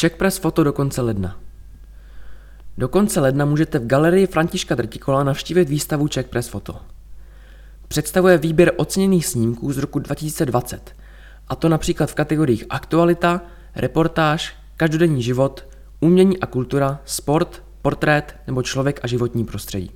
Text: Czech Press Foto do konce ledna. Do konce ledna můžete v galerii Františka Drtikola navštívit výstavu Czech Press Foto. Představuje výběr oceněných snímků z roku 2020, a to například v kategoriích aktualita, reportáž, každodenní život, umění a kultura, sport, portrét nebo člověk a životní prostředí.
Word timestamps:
Czech 0.00 0.16
Press 0.16 0.38
Foto 0.38 0.64
do 0.64 0.72
konce 0.72 1.02
ledna. 1.02 1.36
Do 2.78 2.88
konce 2.88 3.20
ledna 3.20 3.44
můžete 3.44 3.78
v 3.78 3.86
galerii 3.86 4.26
Františka 4.26 4.74
Drtikola 4.74 5.24
navštívit 5.24 5.68
výstavu 5.68 6.08
Czech 6.08 6.28
Press 6.28 6.48
Foto. 6.48 6.76
Představuje 7.88 8.38
výběr 8.38 8.72
oceněných 8.76 9.26
snímků 9.26 9.72
z 9.72 9.78
roku 9.78 9.98
2020, 9.98 10.96
a 11.48 11.56
to 11.56 11.68
například 11.68 12.10
v 12.10 12.14
kategoriích 12.14 12.64
aktualita, 12.70 13.42
reportáž, 13.74 14.54
každodenní 14.76 15.22
život, 15.22 15.66
umění 16.00 16.40
a 16.40 16.46
kultura, 16.46 17.00
sport, 17.04 17.62
portrét 17.82 18.36
nebo 18.46 18.62
člověk 18.62 19.00
a 19.02 19.06
životní 19.06 19.44
prostředí. 19.44 19.90